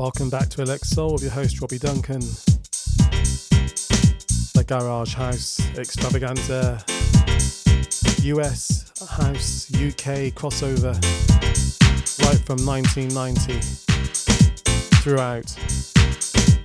Welcome 0.00 0.30
back 0.30 0.48
to 0.48 0.62
Elect 0.62 0.86
Soul 0.86 1.12
with 1.12 1.20
your 1.20 1.30
host 1.30 1.60
Robbie 1.60 1.78
Duncan. 1.78 2.20
The 4.54 4.64
Garage 4.66 5.12
House 5.12 5.60
Extravaganza, 5.76 6.82
US 8.22 8.90
House 9.06 9.70
UK 9.74 10.32
crossover, 10.32 10.94
right 12.24 12.40
from 12.46 12.64
1990 12.64 13.60
throughout, 15.02 15.54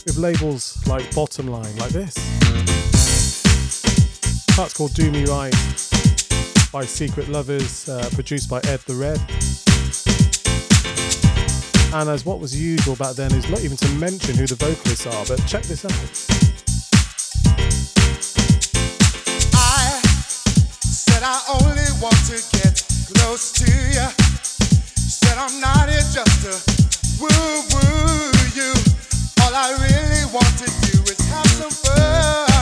with 0.06 0.16
labels 0.16 0.82
like 0.88 1.14
Bottom 1.14 1.48
Line, 1.48 1.76
like 1.76 1.92
this. 1.92 2.16
That's 4.56 4.74
called 4.74 4.94
Do 4.94 5.12
Me 5.12 5.26
Right 5.26 5.52
by 6.72 6.86
Secret 6.86 7.28
Lovers, 7.28 7.90
uh, 7.90 8.08
produced 8.14 8.50
by 8.50 8.60
Ed 8.60 8.80
the 8.88 8.96
Red. 8.96 9.20
And 11.96 12.10
as 12.10 12.26
what 12.26 12.42
was 12.42 12.54
usual 12.54 12.98
back 12.98 13.16
then 13.16 13.32
is 13.32 13.50
not 13.50 13.62
even 13.64 13.78
to 13.78 13.88
mention 13.94 14.36
who 14.36 14.46
the 14.46 14.56
vocalists 14.56 15.08
are, 15.08 15.26
but 15.30 15.40
check 15.48 15.64
this 15.64 15.86
out. 15.86 15.94
I 19.56 20.02
said 20.84 21.24
I 21.24 21.40
only 21.56 21.88
want 22.04 22.20
to 22.28 22.36
get 22.52 22.84
close 23.16 23.54
to 23.64 23.72
you. 23.72 24.08
Said 25.08 25.38
I'm 25.38 25.62
not 25.62 25.88
here 25.88 26.04
just 26.12 26.36
to 26.44 26.52
woo 27.24 27.64
woo 27.72 28.28
you. 28.60 28.74
All 29.40 29.56
I 29.56 29.72
really 29.80 30.26
want 30.34 30.52
to 30.52 30.68
do 30.92 31.00
is 31.00 31.20
have 31.30 31.48
some 31.48 31.72
fun. 31.72 32.55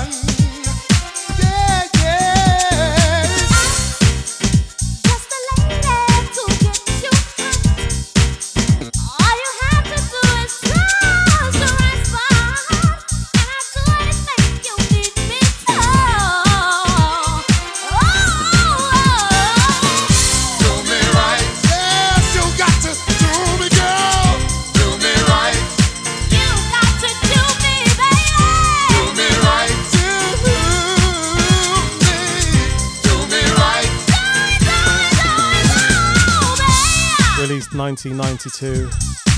1992. 38.12 39.33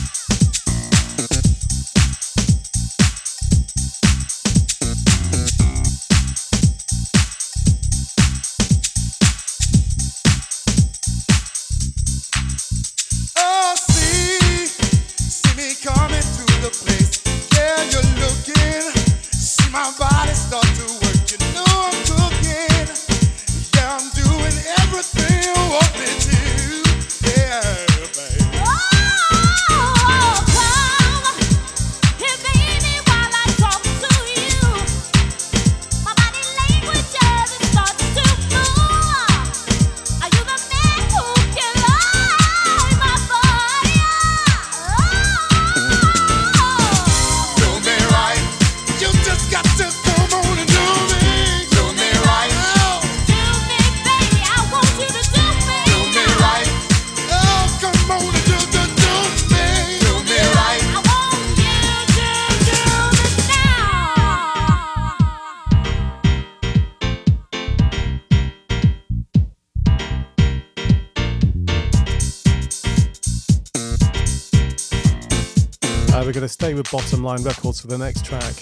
Stay 76.66 76.74
with 76.74 76.90
Bottom 76.90 77.24
Line 77.24 77.44
Records 77.44 77.80
for 77.80 77.86
the 77.86 77.98
next 77.98 78.26
track. 78.26 78.56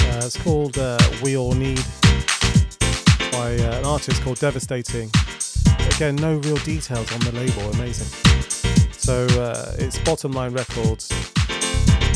Uh, 0.00 0.26
it's 0.26 0.36
called 0.42 0.76
uh, 0.78 0.98
We 1.22 1.36
All 1.36 1.52
Need 1.52 1.80
by 3.30 3.54
uh, 3.54 3.78
an 3.78 3.84
artist 3.84 4.20
called 4.22 4.40
Devastating. 4.40 5.12
Again, 5.94 6.16
no 6.16 6.38
real 6.38 6.56
details 6.56 7.12
on 7.12 7.20
the 7.20 7.30
label, 7.30 7.70
amazing. 7.70 8.08
So 8.90 9.26
uh, 9.40 9.76
it's 9.78 9.96
Bottom 10.00 10.32
Line 10.32 10.54
Records, 10.54 11.08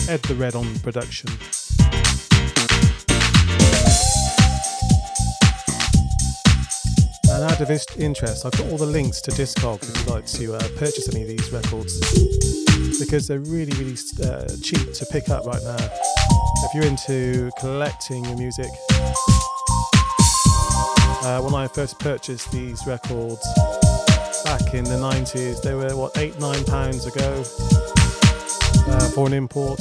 Ed 0.09 0.23
the 0.23 0.35
Red 0.37 0.57
on 0.57 0.77
production. 0.81 1.31
And 7.41 7.51
out 7.51 7.61
of 7.63 7.71
interest, 7.99 8.45
I've 8.45 8.53
got 8.53 8.67
all 8.67 8.77
the 8.77 8.85
links 8.85 9.23
to 9.23 9.31
Discogs 9.31 9.89
if 9.89 9.97
you'd 9.97 10.09
like 10.09 10.27
to 10.27 10.57
uh, 10.57 10.61
purchase 10.77 11.09
any 11.09 11.23
of 11.23 11.29
these 11.29 11.51
records 11.51 11.99
because 12.99 13.27
they're 13.27 13.41
really, 13.41 13.73
really 13.79 13.97
uh, 14.23 14.47
cheap 14.63 14.93
to 14.93 15.07
pick 15.11 15.31
up 15.31 15.47
right 15.47 15.63
now. 15.63 15.79
If 15.79 16.75
you're 16.75 16.85
into 16.85 17.51
collecting 17.59 18.27
your 18.27 18.37
music, 18.37 18.69
uh, 21.23 21.41
when 21.41 21.55
I 21.55 21.67
first 21.67 21.99
purchased 21.99 22.53
these 22.53 22.87
records 22.87 23.47
back 24.45 24.75
in 24.75 24.85
the 24.85 25.01
90s, 25.01 25.63
they 25.63 25.73
were 25.73 25.97
what 25.97 26.19
eight, 26.19 26.39
nine 26.39 26.63
pounds 26.67 27.07
ago 27.07 27.43
uh, 28.87 29.09
for 29.15 29.27
an 29.27 29.33
import, 29.33 29.81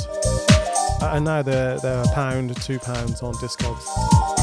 and 1.02 1.26
now 1.26 1.42
they're 1.42 1.78
they're 1.80 2.04
a 2.04 2.08
pound, 2.14 2.56
two 2.62 2.80
pounds 2.80 3.22
on 3.22 3.34
Discogs. 3.34 4.39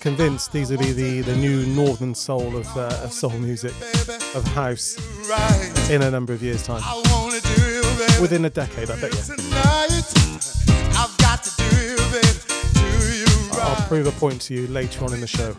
Convinced 0.00 0.52
these 0.52 0.70
will 0.70 0.78
be 0.78 0.92
the, 0.92 1.20
the 1.20 1.36
new 1.36 1.66
northern 1.66 2.14
soul 2.14 2.56
of, 2.56 2.66
uh, 2.76 3.00
of 3.04 3.12
soul 3.12 3.30
music, 3.32 3.72
of 4.34 4.44
house, 4.54 4.96
in 5.90 6.02
a 6.02 6.10
number 6.10 6.32
of 6.32 6.42
years' 6.42 6.62
time. 6.62 6.82
Within 8.20 8.44
a 8.46 8.50
decade, 8.50 8.90
I 8.90 9.00
bet 9.00 9.12
you. 9.12 9.20
I'll 13.62 13.86
prove 13.88 14.06
a 14.06 14.12
point 14.12 14.40
to 14.42 14.54
you 14.54 14.66
later 14.68 15.04
on 15.04 15.12
in 15.12 15.20
the 15.20 15.26
show. 15.26 15.54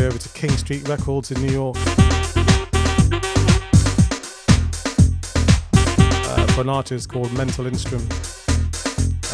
Go 0.00 0.06
over 0.06 0.18
to 0.18 0.28
King 0.30 0.50
Street 0.50 0.86
Records 0.88 1.30
in 1.30 1.40
New 1.40 1.52
York. 1.52 1.76
Uh, 6.26 6.46
for 6.48 6.60
an 6.62 6.68
artist 6.68 7.08
called 7.08 7.32
Mental 7.32 7.66
Instrument. 7.66 8.10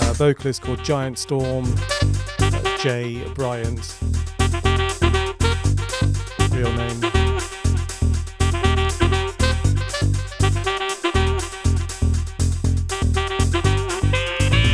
A 0.03 0.15
vocalist 0.15 0.63
called 0.63 0.83
Giant 0.85 1.19
Storm, 1.19 1.65
uh, 2.39 2.79
Jay 2.79 3.25
Bryant. 3.35 3.99
Real 6.51 6.73
name. 6.75 7.01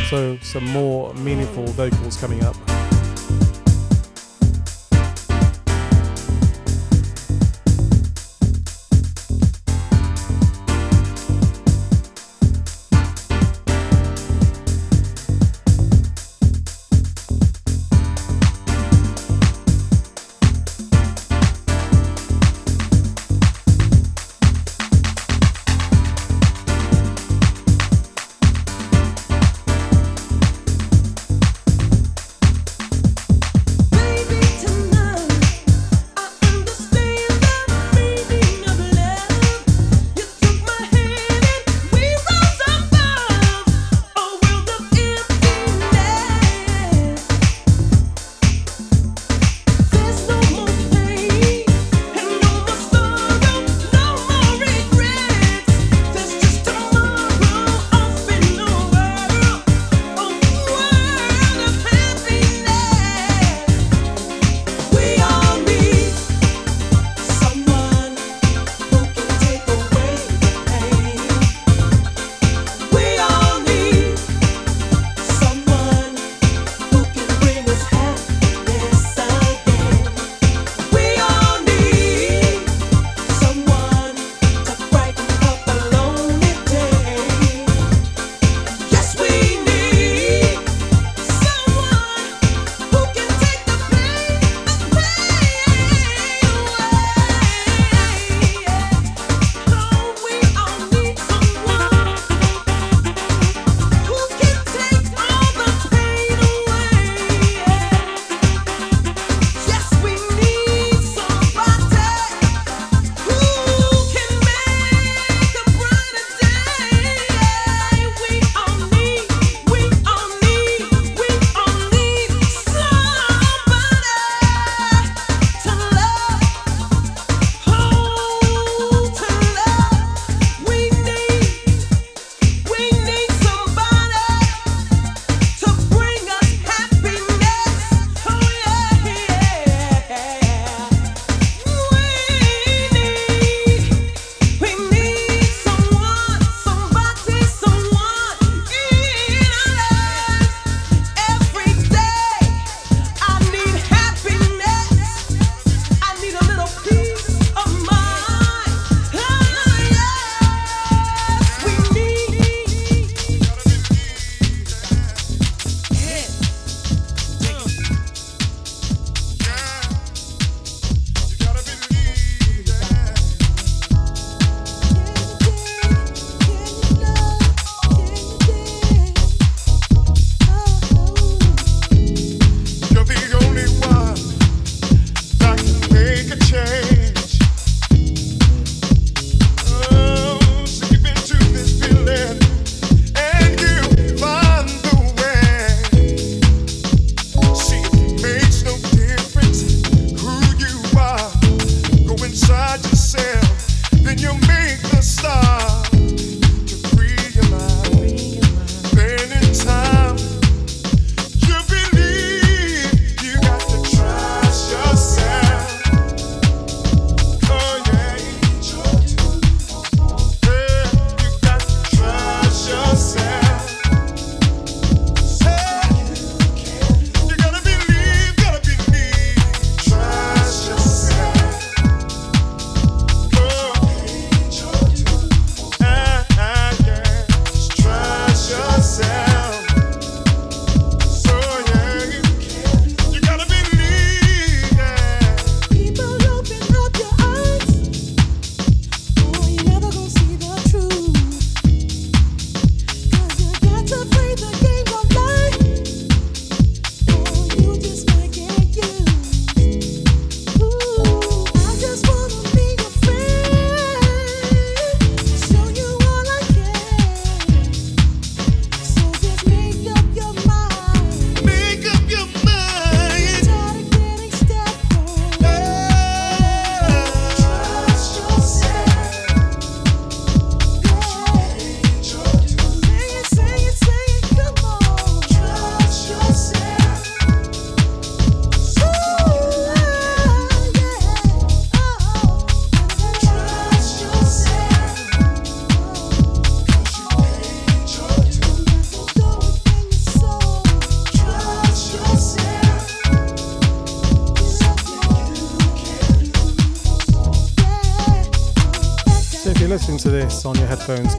So, 0.09 0.37
some 0.41 0.65
more 0.65 1.13
meaningful 1.15 1.65
vocals 1.67 2.17
coming 2.17 2.43
up. 2.43 2.68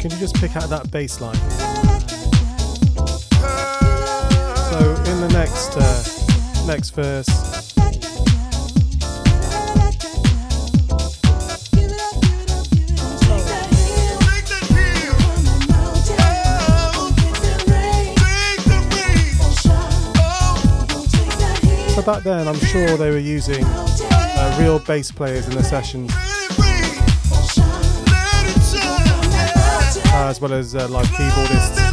Can 0.00 0.10
you 0.10 0.18
just 0.18 0.34
pick 0.36 0.56
out 0.56 0.70
that 0.70 0.90
bass 0.90 1.20
line? 1.20 1.34
So 4.70 4.78
in 5.10 5.20
the 5.20 5.28
next 5.34 5.76
uh, 5.76 6.66
next 6.66 6.90
verse, 6.90 7.28
So 21.94 22.02
back 22.06 22.22
then, 22.22 22.48
I'm 22.48 22.58
sure 22.60 22.96
they 22.96 23.10
were 23.10 23.18
using 23.18 23.62
uh, 23.66 24.56
real 24.58 24.78
bass 24.78 25.12
players 25.12 25.46
in 25.46 25.54
the 25.54 25.62
sessions, 25.62 26.10
uh, 30.12 30.28
as 30.28 30.40
well 30.40 30.52
as 30.52 30.74
uh, 30.74 31.89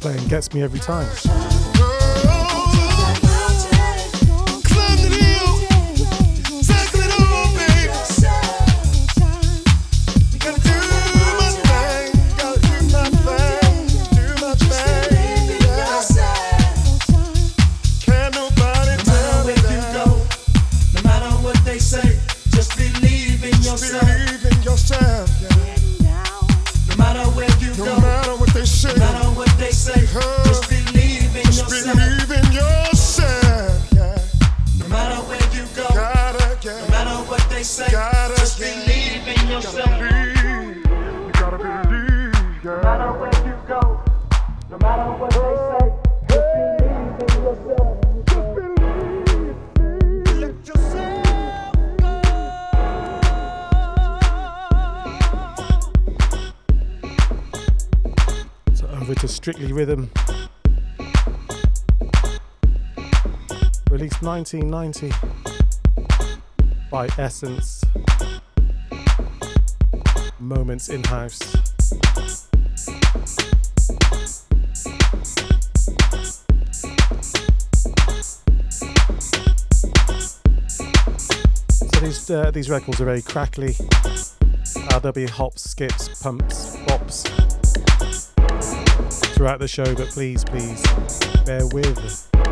live 0.00 0.16
keyboardists. 0.16 0.28
gets 0.28 0.54
me 0.54 0.62
every 0.62 0.80
time. 0.80 1.51
Rhythm. 59.82 60.08
Released 63.90 64.22
1990 64.22 65.10
by 66.88 67.08
Essence. 67.18 67.82
Moments 70.38 70.88
in 70.88 71.02
House. 71.02 71.40
So 81.80 82.00
these 82.00 82.30
uh, 82.30 82.52
these 82.52 82.70
records 82.70 83.00
are 83.00 83.04
very 83.04 83.22
crackly. 83.22 83.74
Uh, 84.76 85.00
there'll 85.00 85.12
be 85.12 85.26
hops, 85.26 85.68
skips, 85.68 86.22
pumps, 86.22 86.76
bops 86.86 87.41
throughout 89.42 89.58
the 89.58 89.66
show, 89.66 89.92
but 89.96 90.08
please, 90.10 90.44
please 90.44 90.80
bear 91.44 91.66
with. 91.66 92.51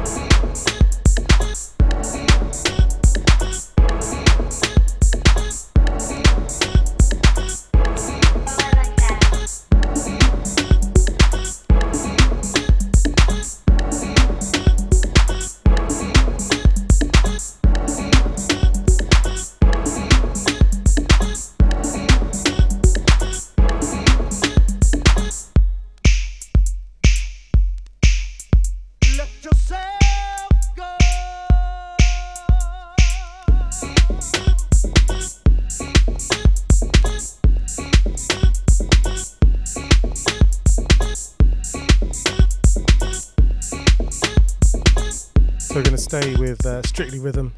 Strictly 47.00 47.20
Rhythm 47.20 47.54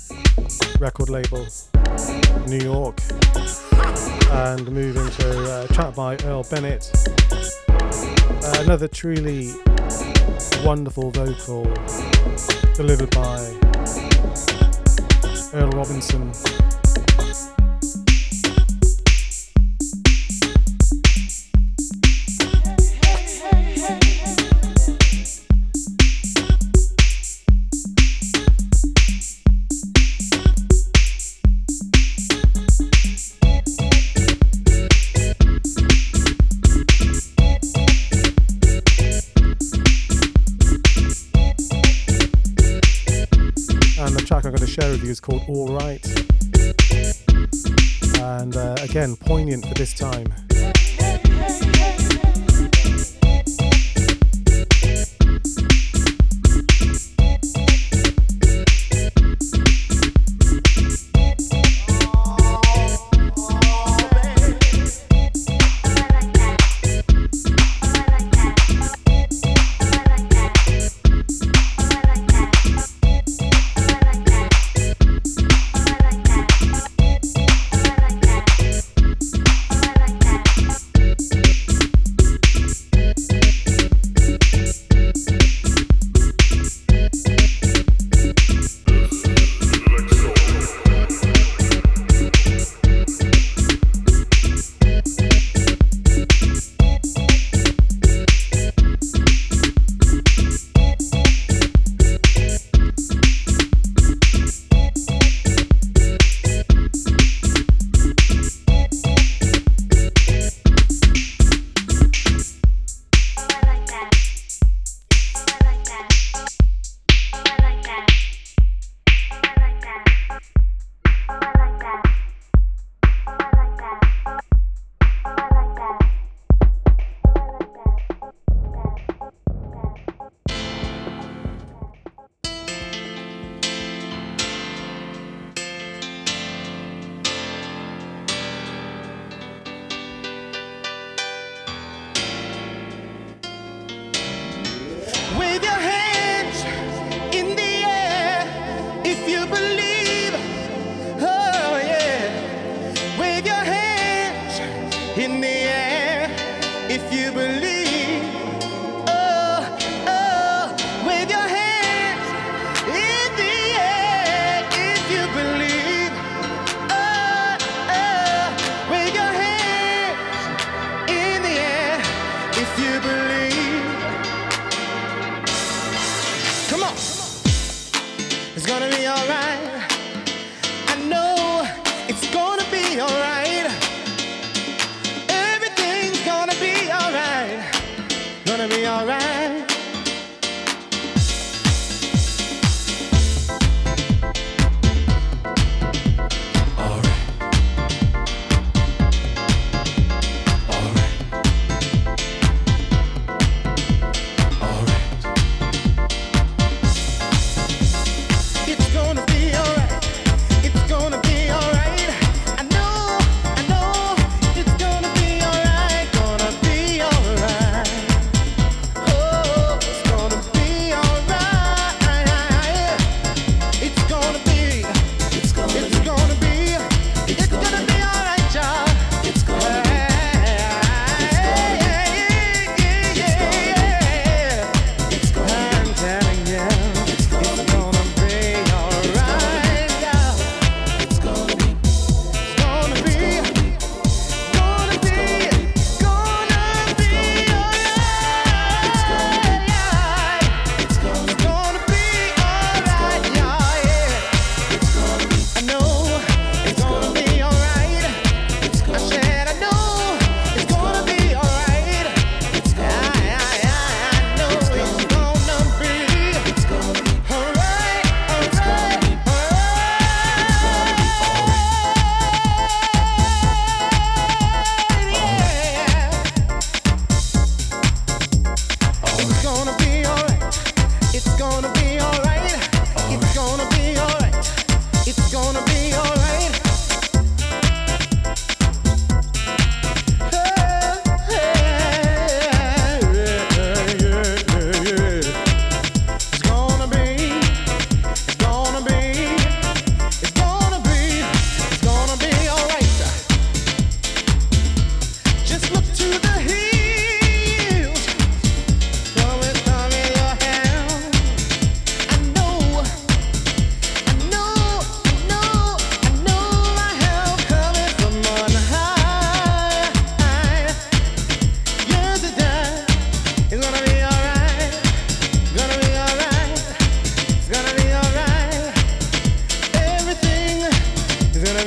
record 0.78 1.08
label, 1.08 1.44
New 2.46 2.58
York, 2.58 2.96
and 4.30 4.70
move 4.70 4.96
into 4.96 5.52
uh, 5.52 5.66
a 5.68 5.72
track 5.74 5.96
by 5.96 6.16
Earl 6.24 6.44
Bennett. 6.44 6.88
Uh, 7.68 8.54
another 8.60 8.86
truly 8.86 9.50
wonderful 10.64 11.10
vocal 11.10 11.64
delivered 12.76 13.10
by 13.10 13.40
Earl 15.54 15.70
Robinson. 15.70 16.30
Called 45.22 45.42
All 45.48 45.68
Right. 45.68 46.04
And 48.20 48.56
uh, 48.56 48.76
again, 48.80 49.16
poignant 49.16 49.66
for 49.66 49.74
this 49.74 49.94
time. 49.94 50.51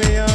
Your 0.03 0.34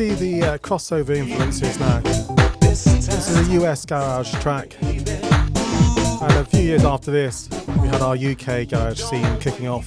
see 0.00 0.14
the 0.14 0.42
uh, 0.42 0.56
crossover 0.56 1.14
influences 1.14 1.78
now. 1.78 2.00
This 2.58 2.86
is 2.86 3.48
a 3.48 3.60
US 3.60 3.84
garage 3.84 4.32
track. 4.40 4.74
And 4.80 6.32
a 6.32 6.44
few 6.46 6.62
years 6.62 6.84
after 6.84 7.10
this, 7.10 7.50
we 7.82 7.88
had 7.88 8.00
our 8.00 8.14
UK 8.14 8.66
garage 8.66 9.02
scene 9.02 9.38
kicking 9.40 9.68
off, 9.68 9.86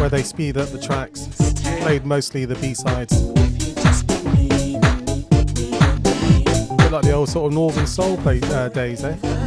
where 0.00 0.08
they 0.08 0.24
speed 0.24 0.56
up 0.56 0.70
the 0.70 0.80
tracks, 0.80 1.28
played 1.82 2.04
mostly 2.04 2.46
the 2.46 2.56
B 2.56 2.74
sides. 2.74 3.12
Like 6.90 7.02
the 7.04 7.12
old 7.12 7.28
sort 7.28 7.46
of 7.46 7.52
Northern 7.52 7.86
Soul 7.86 8.16
play, 8.16 8.40
uh, 8.42 8.70
days, 8.70 9.04
eh? 9.04 9.43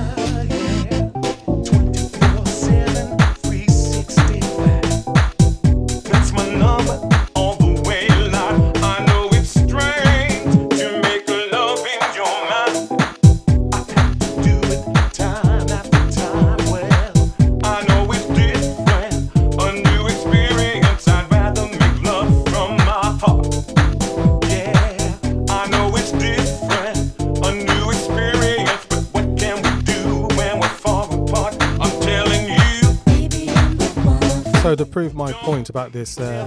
to 34.78 34.86
prove 34.86 35.16
my 35.16 35.32
point 35.34 35.70
about 35.70 35.92
this 35.92 36.20
uh, 36.20 36.46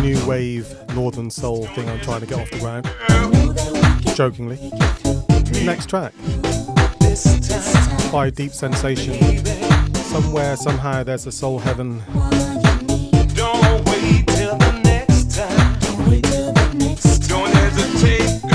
new 0.00 0.24
wave 0.26 0.74
northern 0.94 1.30
soul 1.30 1.66
thing 1.66 1.88
I'm 1.88 2.00
trying 2.00 2.20
to 2.20 2.26
get 2.26 2.38
off 2.38 2.50
the 2.50 2.58
ground, 2.58 2.86
jokingly, 4.16 4.58
next 5.64 5.90
track 5.90 6.14
by 8.10 8.30
Deep 8.30 8.52
Sensation. 8.52 9.44
Somewhere, 9.94 10.56
somehow, 10.56 11.02
there's 11.02 11.26
a 11.26 11.32
soul 11.32 11.58
heaven. 11.58 12.02
Don't 13.34 13.84
wait 13.88 14.26
till 14.26 14.56
the 14.56 14.80
next 14.82 15.36
time. 15.36 15.78
Don't 17.28 17.50
hesitate. 17.54 18.49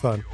fun. 0.00 0.29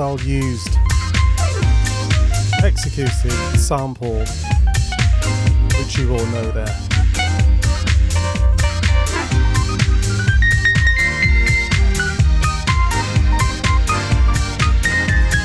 Well, 0.00 0.18
used, 0.22 0.78
executed 2.62 3.30
sample, 3.58 4.24
which 5.76 5.98
you 5.98 6.10
all 6.10 6.24
know 6.28 6.50
there. 6.52 6.74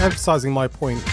Emphasizing 0.02 0.54
my 0.54 0.70
point. 0.70 1.04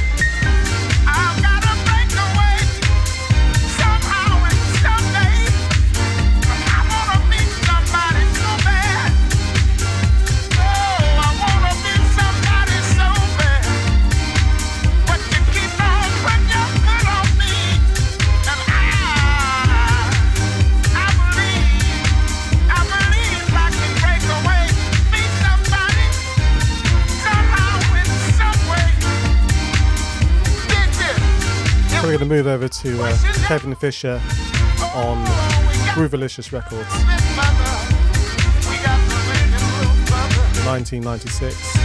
Move 32.33 32.47
over 32.47 32.67
to 32.67 33.03
uh, 33.03 33.13
Cevin 33.47 33.77
Fisher 33.77 34.19
on 34.95 35.23
Groovalicious 35.93 36.51
Records, 36.51 36.89
1996. 40.65 41.82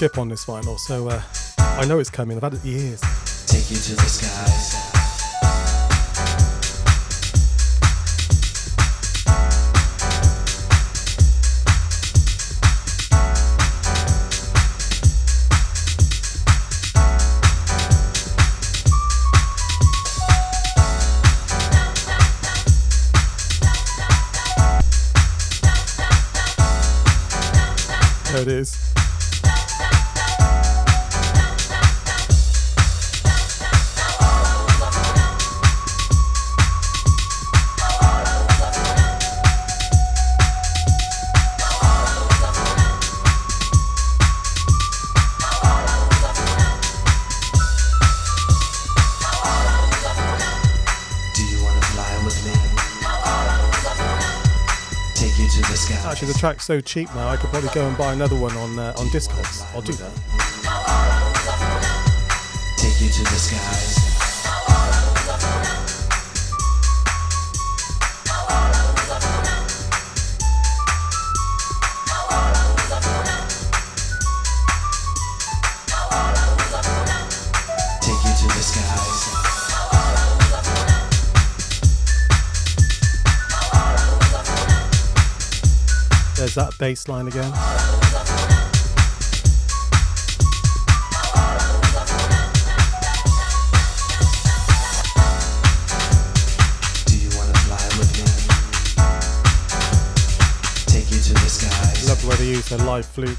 Skip 0.00 0.16
on 0.16 0.30
this 0.30 0.46
vinyl, 0.46 0.78
so 0.78 1.08
uh, 1.10 1.20
I 1.58 1.84
know 1.84 1.98
it's 1.98 2.08
coming. 2.08 2.38
I've 2.38 2.42
had 2.42 2.54
it 2.54 2.64
years. 2.64 3.02
Take 3.46 3.70
you 3.70 3.76
to 3.76 3.96
the. 3.96 4.89
Track's 56.40 56.64
so 56.64 56.80
cheap 56.80 57.14
now, 57.14 57.28
I 57.28 57.36
could 57.36 57.50
probably 57.50 57.68
go 57.74 57.86
and 57.86 57.98
buy 57.98 58.14
another 58.14 58.34
one 58.34 58.56
on 58.56 58.78
uh, 58.78 58.94
on 58.96 59.08
Discogs. 59.08 59.62
I'll 59.74 59.82
do 59.82 59.92
that. 59.92 60.10
Take 62.78 62.98
you 63.02 63.10
to 63.10 63.22
the 63.22 63.36
skies. 63.36 63.99
There's 86.52 86.66
that 86.66 86.78
bass 86.78 87.06
line 87.06 87.28
again. 87.28 87.52
Do 97.06 97.16
you 97.16 97.30
wanna 97.38 97.54
fly 97.54 97.78
with 97.98 98.10
me? 98.18 98.24
Take 100.86 101.08
you 101.12 101.20
to 101.20 101.34
the 101.34 101.48
skies. 101.48 102.08
Love 102.08 102.20
the 102.20 102.26
way 102.26 102.34
they 102.34 102.48
use 102.48 102.68
their 102.68 102.80
live 102.80 103.06
flute. 103.06 103.38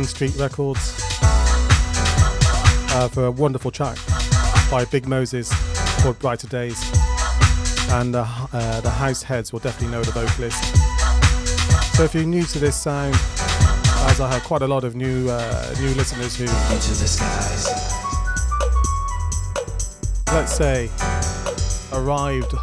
King 0.00 0.06
Street 0.06 0.36
Records 0.36 0.94
uh, 2.94 3.10
for 3.12 3.26
a 3.26 3.30
wonderful 3.30 3.70
track 3.70 3.98
by 4.70 4.86
Big 4.86 5.06
Moses 5.06 5.52
called 6.00 6.18
Brighter 6.18 6.46
Days. 6.46 6.82
And 7.90 8.16
uh, 8.16 8.24
uh, 8.50 8.80
the 8.80 8.88
House 8.88 9.22
Heads 9.22 9.52
will 9.52 9.60
definitely 9.60 9.94
know 9.94 10.02
the 10.02 10.12
vocalist. 10.12 10.74
So 11.94 12.04
if 12.04 12.14
you're 12.14 12.24
new 12.24 12.44
to 12.44 12.58
this 12.58 12.80
sound, 12.80 13.14
as 14.08 14.22
I 14.22 14.32
have 14.32 14.42
quite 14.44 14.62
a 14.62 14.66
lot 14.66 14.84
of 14.84 14.96
new 14.96 15.28
uh, 15.28 15.74
new 15.78 15.92
listeners 15.92 16.34
who, 16.34 16.46
the 16.46 16.52
let's 20.32 20.54
say, 20.54 20.88
arrived 21.92 22.54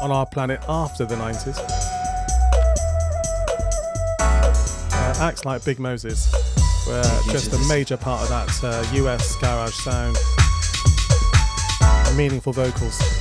on 0.00 0.12
our 0.12 0.26
planet 0.26 0.62
after 0.68 1.04
the 1.04 1.16
90s. 1.16 1.79
Acts 5.20 5.44
like 5.44 5.62
Big 5.64 5.78
Moses 5.78 6.32
were 6.86 7.02
just 7.30 7.52
a 7.52 7.58
major 7.68 7.96
part 7.96 8.22
of 8.22 8.28
that 8.30 8.64
uh, 8.64 8.94
US 8.94 9.36
garage 9.36 9.74
sound. 9.74 10.16
Meaningful 12.16 12.52
vocals. 12.52 13.19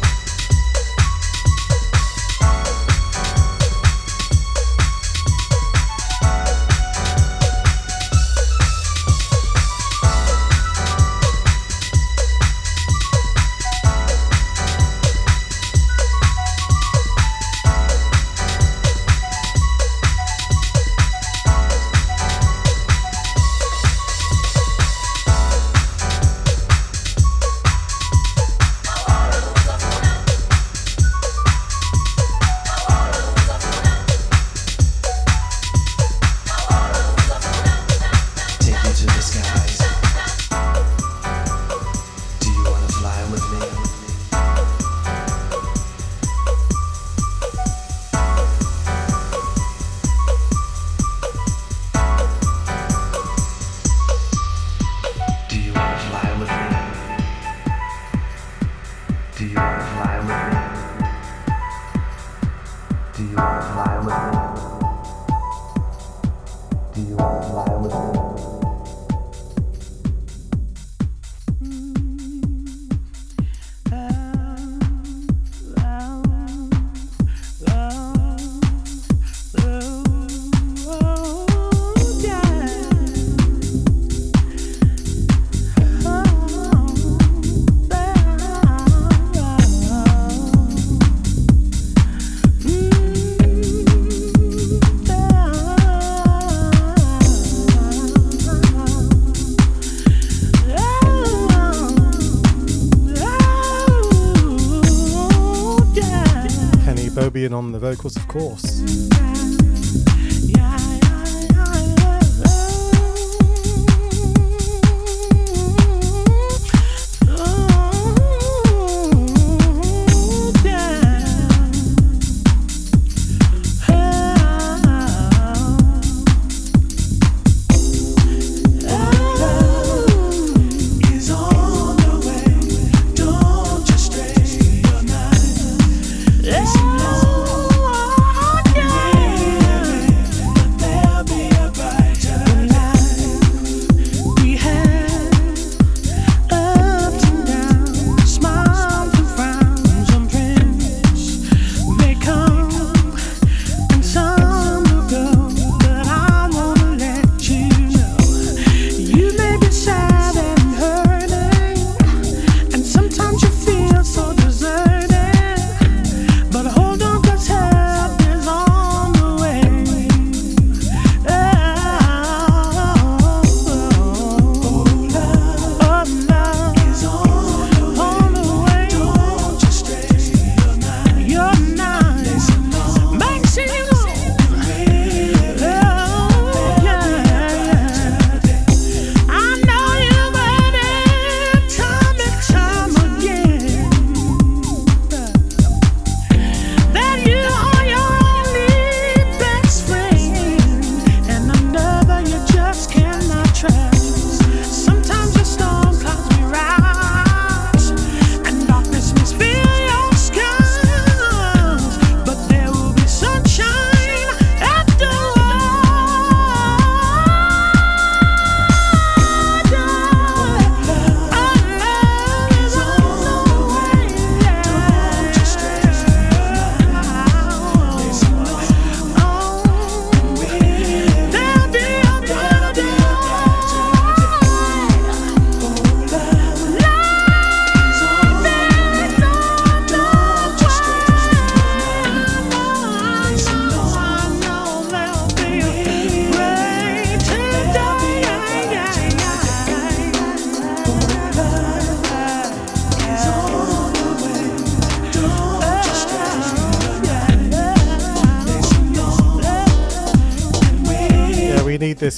On 107.59 107.73
the 107.73 107.79
vocals, 107.79 108.15
of 108.15 108.25
course. 108.29 109.28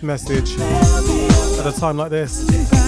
message 0.03 0.59
at 0.59 1.67
a 1.67 1.79
time 1.79 1.97
like 1.97 2.09
this. 2.09 2.80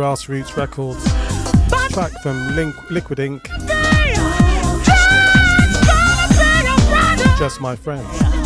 Grassroots 0.00 0.56
Records. 0.56 1.04
Track 1.92 2.10
from 2.22 2.56
Link, 2.56 2.74
Liquid 2.90 3.18
Inc. 3.18 3.46
Just 7.38 7.60
my 7.60 7.76
friend. 7.76 8.39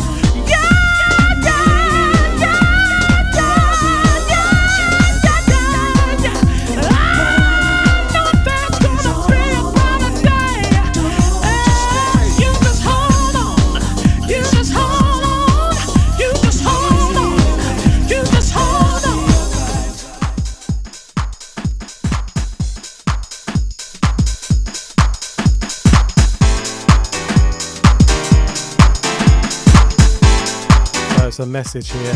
us 31.39 31.39
a 31.39 31.45
message 31.45 31.91
here. 31.91 32.13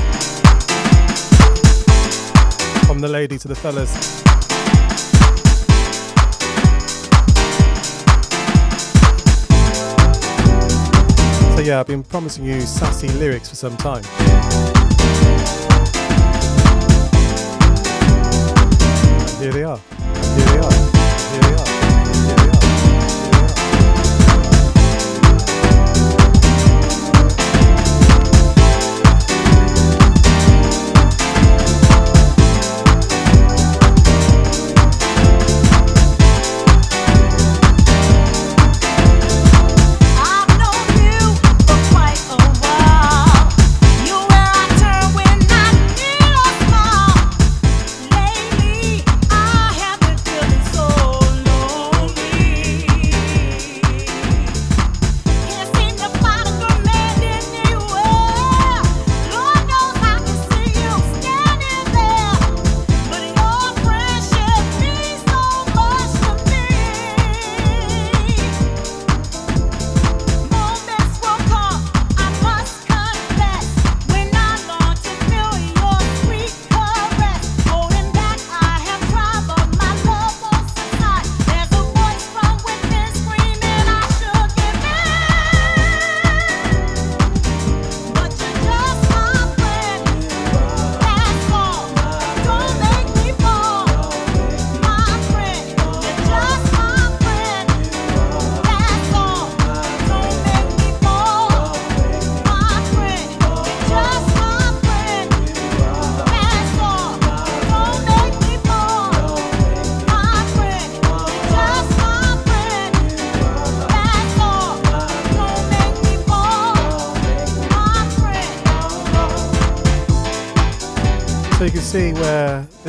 From 2.85 2.99
the 2.99 3.07
lady 3.07 3.37
to 3.37 3.47
the 3.47 3.55
fellas. 3.55 3.91
So, 11.55 11.61
yeah, 11.61 11.79
I've 11.79 11.87
been 11.87 12.03
promising 12.03 12.45
you 12.45 12.61
sassy 12.61 13.09
lyrics 13.09 13.49
for 13.49 13.55
some 13.55 13.75
time. 13.77 14.03
Here 19.41 19.51
they 19.51 19.63
are. 19.63 19.98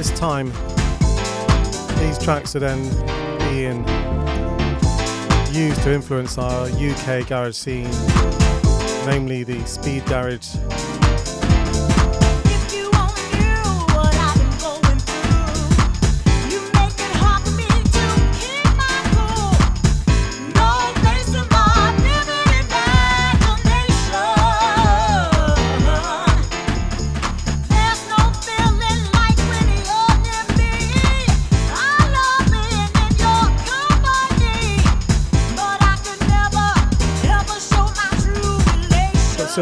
This 0.01 0.19
time, 0.19 0.47
these 1.99 2.17
tracks 2.17 2.57
are 2.57 2.59
then 2.59 2.81
being 3.51 3.87
used 5.55 5.83
to 5.83 5.93
influence 5.93 6.39
our 6.39 6.69
UK 6.69 7.29
garage 7.29 7.55
scene, 7.55 7.91
namely 9.05 9.43
the 9.43 9.63
speed 9.67 10.07
garage 10.07 10.57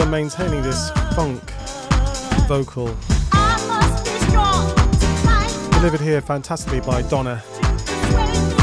maintaining 0.06 0.62
this 0.62 0.90
funk 1.14 1.42
vocal. 2.46 2.86
Delivered 5.72 6.00
here 6.00 6.20
fantastically 6.20 6.80
by 6.80 7.02
Donnah. 7.02 8.57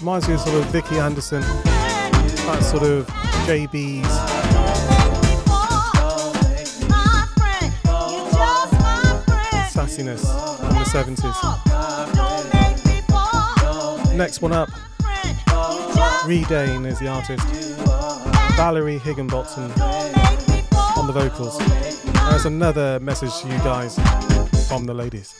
Reminds 0.00 0.28
me 0.28 0.34
of 0.34 0.40
sort 0.40 0.56
of 0.56 0.64
Vicki 0.72 0.98
Anderson, 0.98 1.42
that 1.42 2.62
sort 2.62 2.84
of 2.84 3.06
JB's 3.46 4.06
sassiness 9.70 10.24
from 10.58 10.74
the 10.78 10.84
70s. 10.88 11.36
Next 14.16 14.40
one 14.40 14.52
up, 14.52 14.70
Redane 16.24 16.86
is 16.86 16.98
the 16.98 17.08
artist, 17.08 17.46
Valerie 18.56 18.96
Higginbotham 18.96 19.70
on 20.96 21.06
the 21.06 21.12
vocals. 21.12 21.58
There's 22.30 22.46
another 22.46 22.98
message 23.00 23.38
to 23.42 23.48
you 23.48 23.58
guys 23.58 23.98
from 24.66 24.86
the 24.86 24.94
ladies. 24.94 25.34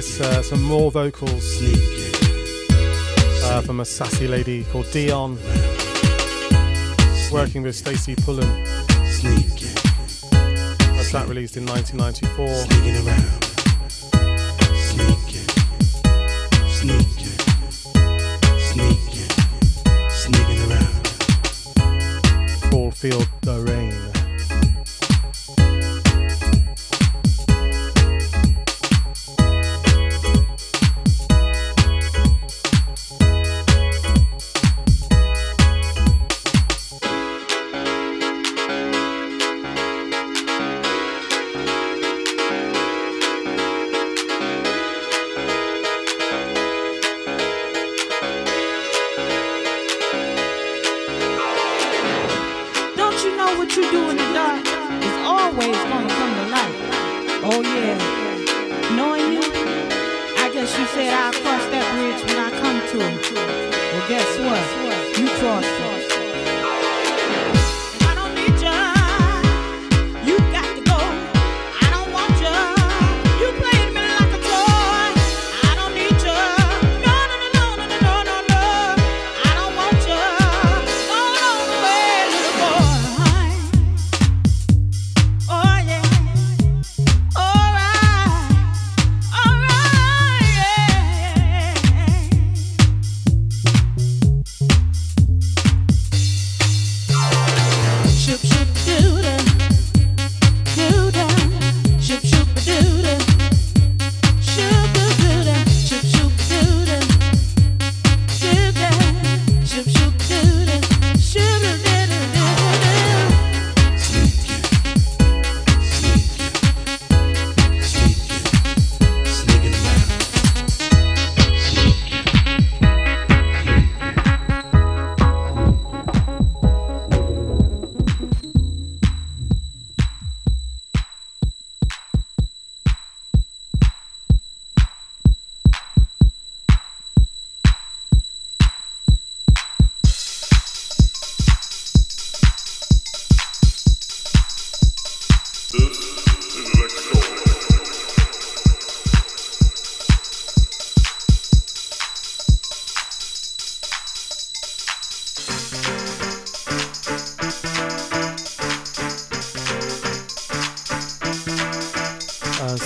this, 0.00 0.20
uh, 0.20 0.42
some 0.42 0.62
more 0.62 0.90
vocals 0.90 1.60
uh, 3.44 3.60
from 3.60 3.80
a 3.80 3.84
sassy 3.84 4.26
lady 4.26 4.64
called 4.64 4.90
Dion, 4.92 5.36
working 7.30 7.62
with 7.62 7.76
Stacey 7.76 8.16
Pullen. 8.16 8.48
A 10.98 11.04
track 11.04 11.28
released 11.28 11.58
in 11.58 11.66
1994. 11.66 12.46
Field 23.00 23.28
the 23.40 23.60
rain. 23.60 24.19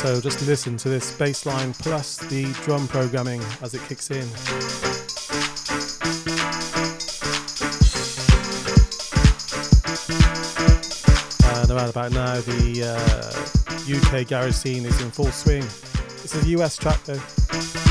So 0.05 0.21
just 0.21 0.47
listen 0.47 0.77
to 0.77 0.91
this 0.91 1.13
bass 1.13 1.47
line 1.47 1.73
plus 1.73 2.19
the 2.19 2.53
drum 2.65 2.87
programming 2.89 3.41
as 3.63 3.73
it 3.73 3.81
kicks 3.89 4.11
in. 4.11 4.29
And 11.55 11.71
around 11.71 11.89
about 11.89 12.13
now, 12.13 12.39
the 12.43 12.85
uh, 12.85 14.19
UK 14.21 14.29
garage 14.29 14.53
scene 14.53 14.85
is 14.85 15.01
in 15.01 15.11
full 15.11 15.33
swing. 15.33 15.65
It's 16.23 16.35
a 16.35 16.47
US 16.49 16.77
track 16.77 17.03
though. 17.05 17.84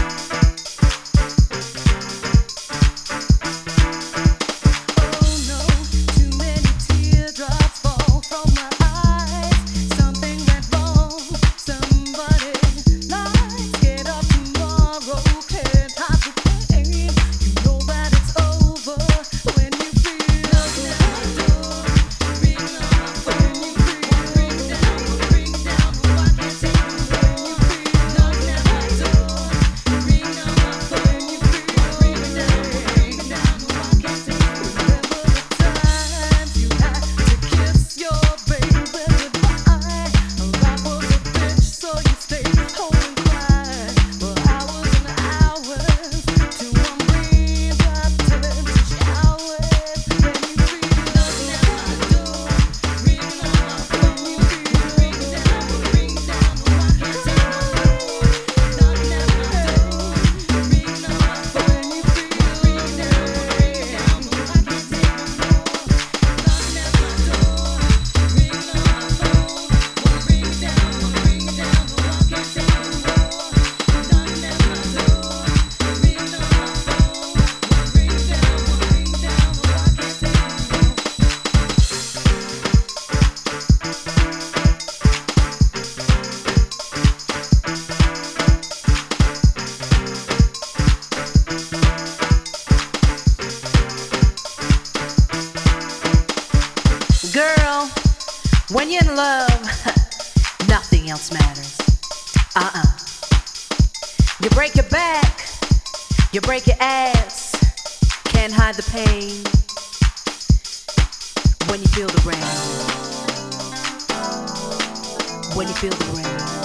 when 115.56 115.68
you 115.68 115.74
feel 115.76 115.92
the 115.92 116.06
rain. 116.18 116.63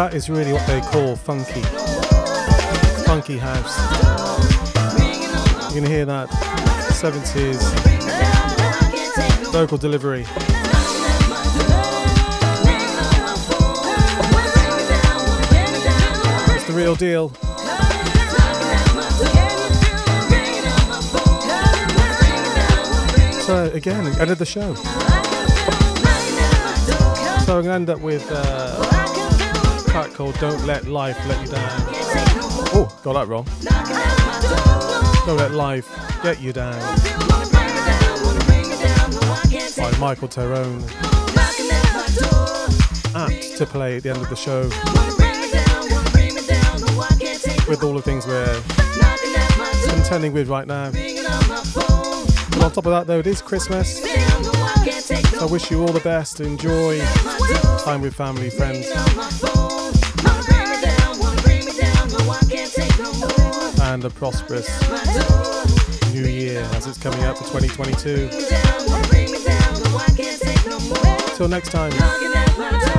That 0.00 0.14
is 0.14 0.30
really 0.30 0.50
what 0.50 0.66
they 0.66 0.80
call 0.80 1.14
funky. 1.14 1.60
Funky 3.04 3.36
house. 3.36 3.76
You 5.74 5.82
can 5.82 5.90
hear 5.90 6.06
that 6.06 6.30
70s 6.88 7.60
vocal 9.52 9.76
delivery. 9.76 10.24
It's 16.54 16.64
the 16.64 16.72
real 16.72 16.94
deal. 16.94 17.28
So 23.42 23.70
again, 23.74 24.06
end 24.18 24.30
of 24.30 24.38
the 24.38 24.46
show. 24.46 24.74
So 27.44 27.58
I'm 27.58 27.64
gonna 27.64 27.74
end 27.74 27.90
up 27.90 28.00
with 28.00 28.26
uh, 28.32 28.79
track 29.90 30.12
called 30.14 30.38
"Don't 30.38 30.64
Let 30.66 30.86
Life 30.86 31.18
Let 31.26 31.40
You 31.42 31.48
Down." 31.52 31.70
Oh, 32.72 32.88
got 33.02 33.14
that 33.14 33.26
wrong. 33.26 33.44
Don't 35.26 35.36
let 35.36 35.50
life 35.50 35.88
get 36.22 36.40
you 36.40 36.52
down 36.52 36.78
by 39.76 39.90
Michael 39.98 40.28
Tyrone. 40.28 40.84
Apt 43.14 43.56
to 43.58 43.66
play 43.66 43.96
at 43.96 44.04
the 44.04 44.10
end 44.10 44.22
of 44.22 44.28
the 44.28 44.36
show 44.36 44.62
with 47.68 47.82
all 47.82 47.94
the 47.94 48.02
things 48.02 48.26
we're 48.26 48.62
contending 49.88 50.32
with 50.32 50.48
right 50.48 50.68
now. 50.68 50.86
On 52.62 52.70
top 52.70 52.86
of 52.86 52.92
that, 52.92 53.06
though, 53.06 53.18
it 53.18 53.26
is 53.26 53.42
Christmas. 53.42 54.00
So 54.00 55.40
I 55.40 55.44
wish 55.50 55.70
you 55.70 55.80
all 55.80 55.92
the 55.92 56.00
best. 56.00 56.40
Enjoy 56.40 57.00
time 57.84 58.02
with 58.02 58.14
family, 58.14 58.50
friends, 58.50 58.88
and 63.94 64.04
a 64.04 64.10
prosperous 64.10 64.68
new 66.14 66.24
year 66.24 66.60
as 66.74 66.86
it's 66.86 66.96
coming 66.96 67.24
up 67.24 67.36
for 67.36 67.42
2022. 67.58 68.28
Till 71.36 71.48
next 71.48 71.72
time. 71.72 72.89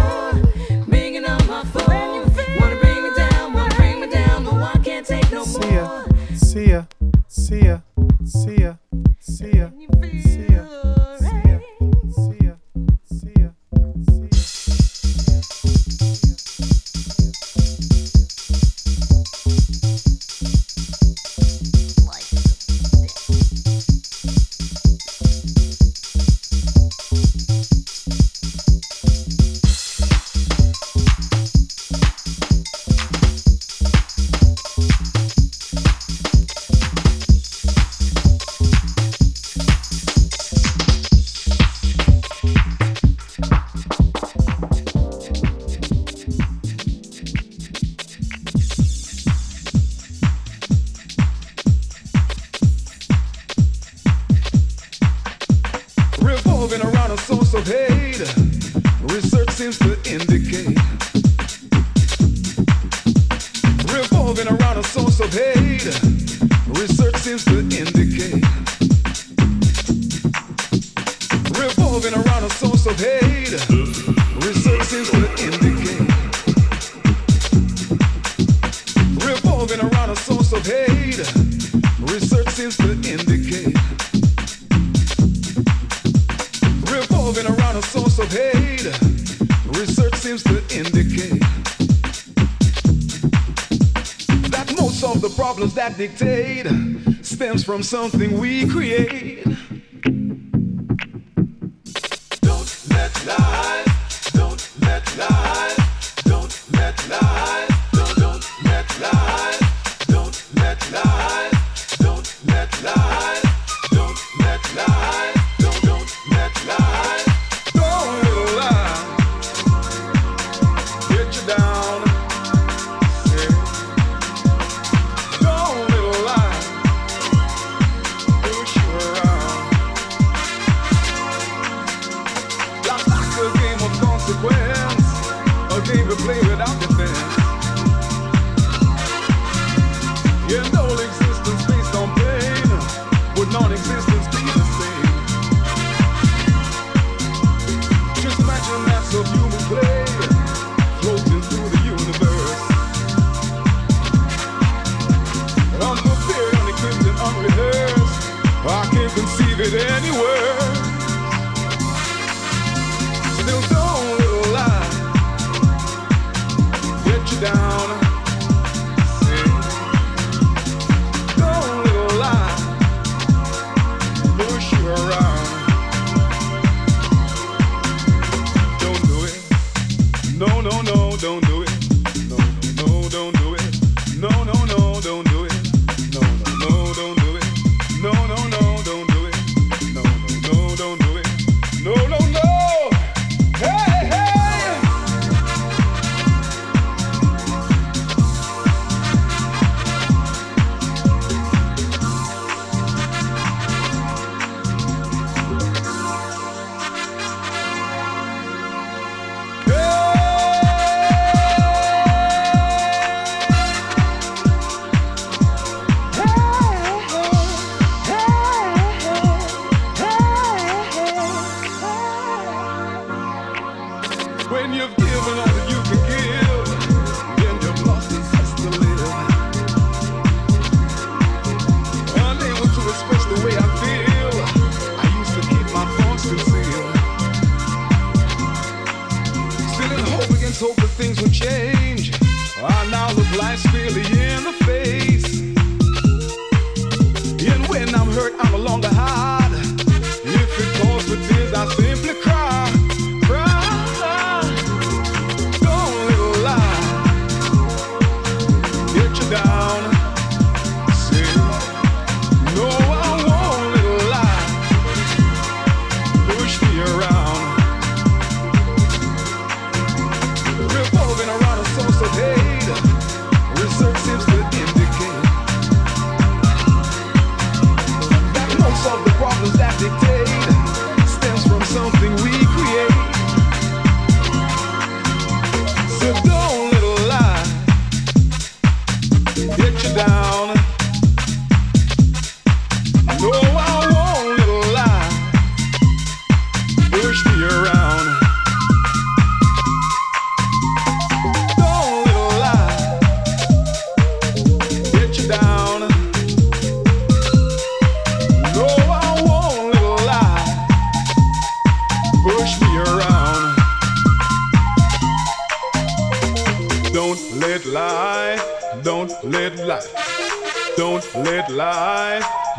Dictate 96.08 96.66
stems 97.22 97.64
from 97.64 97.84
something 97.84 98.40
we 98.40 98.68
create. 98.68 99.21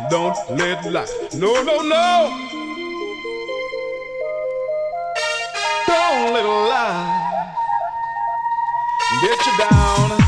Don't 0.09 0.37
let 0.57 0.85
lie. 0.91 1.07
No, 1.35 1.63
no, 1.63 1.81
no. 1.81 2.29
Don't 5.87 6.33
let 6.33 6.45
get 9.21 9.45
you 9.45 9.57
down. 9.57 10.22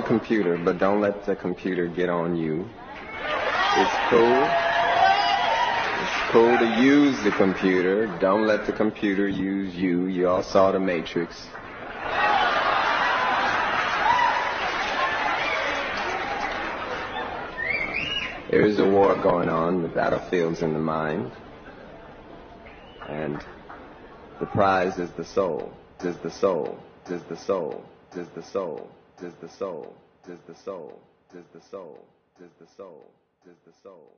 the 0.00 0.06
computer, 0.06 0.56
but 0.56 0.78
don't 0.78 1.00
let 1.00 1.26
the 1.26 1.34
computer 1.34 1.88
get 1.88 2.08
on 2.08 2.36
you. 2.36 2.68
It's 3.76 3.96
cool. 4.08 4.44
It's 6.00 6.30
cool 6.30 6.56
to 6.56 6.80
use 6.80 7.20
the 7.24 7.32
computer. 7.32 8.06
Don't 8.20 8.46
let 8.46 8.64
the 8.64 8.72
computer 8.72 9.26
use 9.26 9.74
you. 9.74 10.06
You 10.06 10.28
all 10.28 10.44
saw 10.44 10.70
the 10.70 10.78
Matrix. 10.78 11.46
There 18.50 18.64
is 18.64 18.78
a 18.78 18.88
war 18.88 19.14
going 19.16 19.48
on, 19.48 19.82
the 19.82 19.88
battlefield's 19.88 20.62
in 20.62 20.74
the 20.74 20.78
mind. 20.78 21.32
And 23.08 23.44
the 24.38 24.46
prize 24.46 24.98
is 24.98 25.10
the 25.12 25.24
soul, 25.24 25.72
is 26.00 26.16
the 26.18 26.30
soul, 26.30 26.78
is 27.10 27.22
the 27.24 27.36
soul, 27.36 27.84
is 28.14 28.28
the 28.28 28.42
soul 28.42 28.90
tis 29.20 29.34
the 29.40 29.48
soul, 29.48 29.94
tis 30.26 30.38
the 30.48 30.54
soul, 30.54 31.00
tis 31.32 31.44
the 31.54 31.60
soul, 31.60 32.04
tis 32.38 32.50
the 32.60 32.66
soul, 32.76 33.10
tis 33.44 33.56
the 33.66 33.72
soul. 33.82 34.17